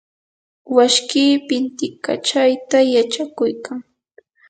washkii 0.75 1.31
pintikachayta 1.47 2.77
yachakuykan. 2.93 3.79